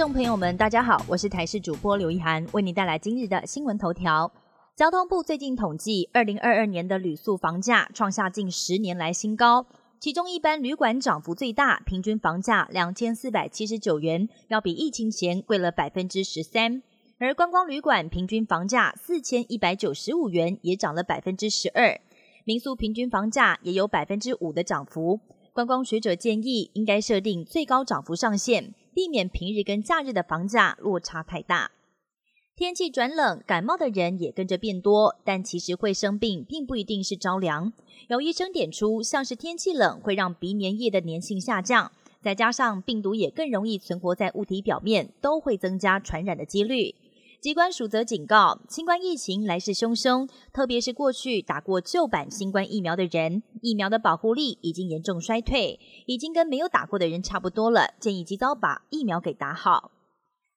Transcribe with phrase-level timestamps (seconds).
[0.00, 4.32] 众朋友们，大家好，我是台视主播刘一涵，为您带来今日的新闻头条。
[4.74, 9.66] 交通部最近统计，二零二二年的旅宿房价创下近十年来新高，
[9.98, 16.82] 其中一般旅馆涨幅最大，平均房价两千四百七十九元，要比疫情前贵了百分之十三。
[17.18, 22.00] 而观光旅馆平均房价四千一百九十五元，也涨了百分之十二。
[22.44, 25.20] 民宿平均房价也有百分之五的涨幅。
[25.52, 31.70] 观光学者建议，应该设定最高涨幅上限，避免平日跟假日的房价落差太大。
[32.56, 37.72] 天气转冷，感冒的人也跟着变多，但其实会生病，并不一定是着凉。
[38.08, 41.90] 有医生点出，像是天气冷会让鼻粘液的粘性下降，
[42.20, 46.94] 再加上病毒也更容易存活在物体表面，都会增加传染的几率。
[47.40, 59.90] 机关署则警告，新冠疫情来势汹汹，特别是过去打过旧版新冠疫苗的人，疫苗的保护力已经严重衰退，已经跟没有打过的人差不多了，建议及早把疫苗给打好。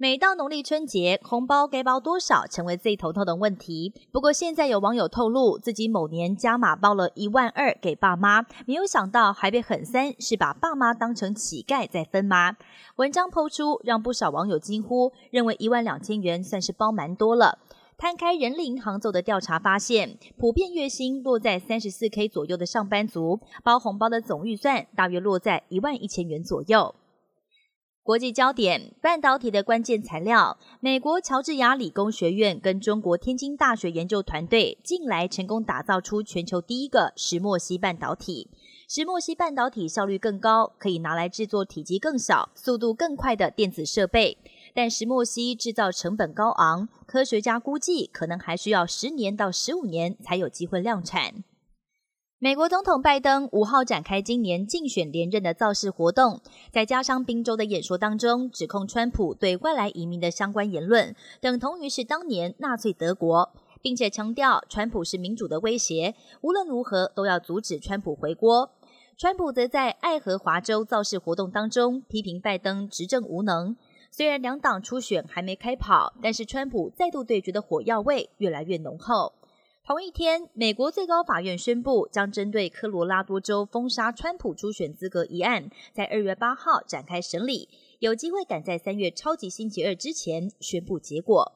[0.00, 3.92] 每到农历春节，红包该包多少成为最头痛的问题。
[4.12, 12.56] 不过现在有网友透露，自己某年加码包了一万二给爸妈，没有想到还被狠三是把爸妈当成乞丐在分吗？
[12.94, 17.58] 文章抛出，让不少网友惊呼，认为一万两千元算是包蛮多了。
[17.96, 26.94] 摊开人力银行做的调查发现，普遍月薪落在三十四 K 左右的上班族，包红包的总预算大约落在一万一千元左右。
[28.08, 30.56] 国际焦点：半导体的关键材料。
[30.80, 38.48] 美国乔治亚理工学院跟中国天津大学研究团队近来成功打造出全球第一个石墨烯半导体。
[38.88, 44.38] 石墨烯半导体效率更高，可以拿来制作体积更小、速度更快的电子设备。
[44.72, 51.44] 但石墨烯制造成本高昂，科学家估计可能还需要十年到十五年才有机会量产。
[52.40, 63.50] 美国总统拜登五号展开今年竞选连任的造势活动，在加上宾州的演说当中，指控川普对外来移民的相关言论等同于是当年纳粹德国，
[63.82, 68.70] 并且强调川普是民主的威胁，无论如何都要阻止川普回国。
[69.16, 73.76] 川普则在爱荷华州造势活动当中批评拜登执政无能。
[74.12, 79.32] 虽然两党初选还没开跑，但是川普再度对决的火药味越来越浓厚。
[79.88, 91.54] 同一天，美国最高法院宣布，将针对科罗拉多州封杀川普初选资格一案，在二月八号展开审理，有机会赶在三月超级星期二之前宣布结果。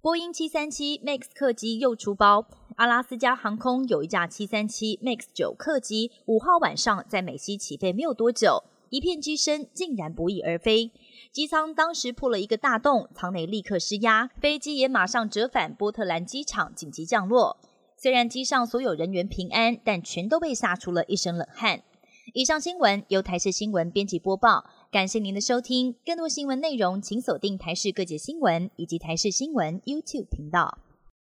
[0.00, 2.46] 波音七三七 MAX 客机又出包，
[2.76, 10.92] 阿拉斯加航空有一架七三七 MAX 九客机，五号晚上在美西起飞没有多久，一片机身竟然不翼而飞。
[11.32, 17.56] 机舱当时破了一个大洞，舱内立刻失压，飞机也马上折返波特兰机场紧急降落。
[17.96, 21.82] 虽然机上所有人员平安，但全都被吓出了一身冷汗。
[22.34, 25.96] 以上新闻由台视新闻编辑播报，感谢您的收听。
[26.04, 30.76] 更多新闻内容请锁定台视各界新闻以及台视新闻 YouTube 频道。